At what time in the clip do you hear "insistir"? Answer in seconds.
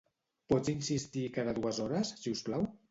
0.73-1.27